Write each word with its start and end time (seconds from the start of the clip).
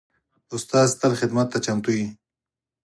استاد 0.55 0.89
تل 0.99 1.13
خدمت 1.19 1.47
ته 1.51 1.57
چمتو 1.65 1.89
وي. 1.95 2.05